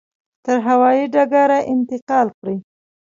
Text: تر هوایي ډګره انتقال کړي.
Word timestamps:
تر 0.45 0.57
هوایي 0.67 1.05
ډګره 1.13 1.59
انتقال 1.73 2.27
کړي. 2.39 2.57